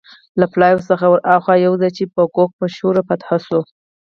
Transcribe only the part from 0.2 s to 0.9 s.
له پلاوا